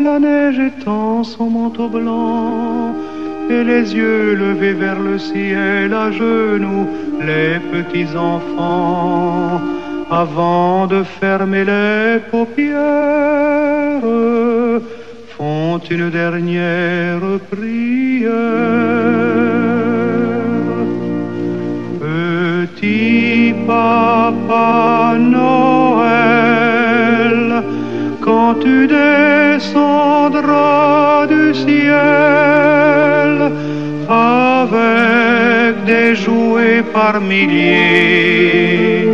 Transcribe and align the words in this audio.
la 0.00 0.18
neige 0.18 0.58
étend 0.58 1.24
son 1.24 1.50
manteau 1.50 1.88
blanc 1.88 2.94
et 3.50 3.64
les 3.64 3.94
yeux 3.94 4.34
levés 4.34 4.74
vers 4.74 5.00
le 5.00 5.18
ciel 5.18 5.92
à 5.92 6.10
genoux, 6.10 6.86
les 7.20 7.58
petits 7.72 8.16
enfants, 8.16 9.60
avant 10.10 10.86
de 10.86 11.02
fermer 11.02 11.64
les 11.64 12.18
paupières, 12.30 12.78
font 15.36 15.78
une 15.90 16.10
dernière 16.10 17.20
prière. 17.50 18.28
Petit 22.00 23.54
papa 23.66 25.16
Noël, 25.18 25.57
tu 28.54 28.86
descendras 28.86 30.46
du 31.26 31.54
ciel 31.54 31.92
avec 34.08 35.84
des 35.84 36.14
jouets 36.14 36.82
par 36.92 37.20
milliers, 37.20 39.08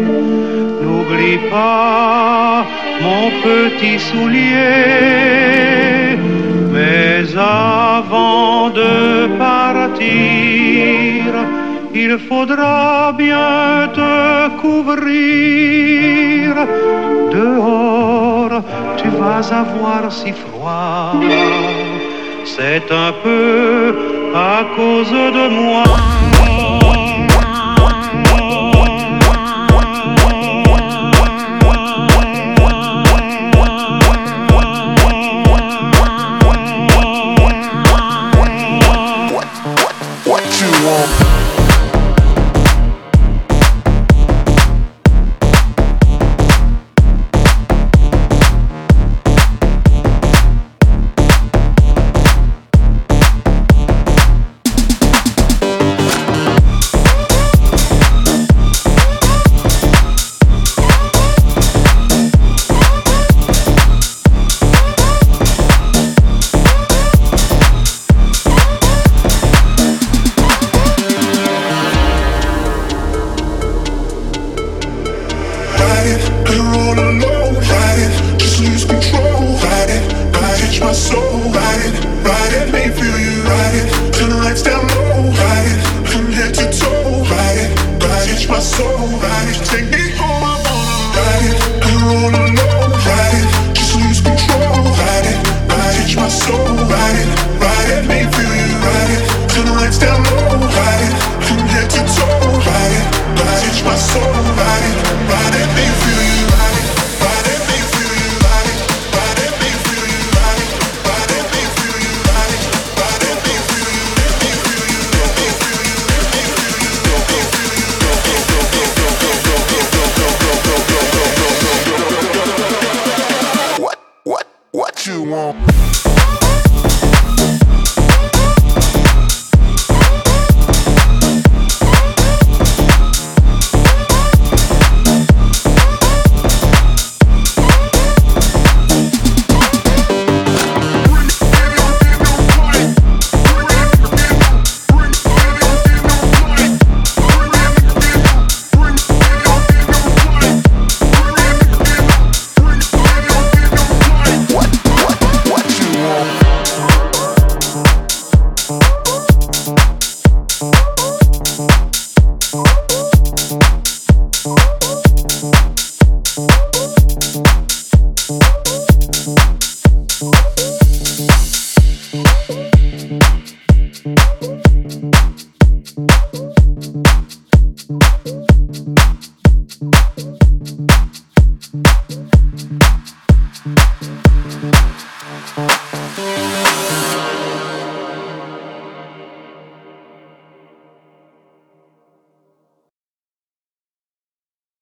n'oublie 0.83 1.39
pas 1.51 2.65
mon 3.03 3.31
petit 3.47 3.99
soulier. 3.99 5.05
Mais 6.73 7.25
avant 7.37 8.71
de 8.71 9.27
partir, 9.39 11.25
il 11.95 12.19
faudra 12.29 13.13
bien 13.17 13.89
te 13.95 14.49
couvrir. 14.61 16.49
Dehors, 17.33 17.94
tu 19.05 19.11
vas 19.19 19.53
avoir 19.53 20.11
si 20.11 20.33
froid. 20.33 21.13
C'est 22.45 22.91
un 22.91 23.13
peu 23.23 23.95
à 24.35 24.65
cause 24.77 25.11
de 25.11 25.49
moi. 25.49 25.85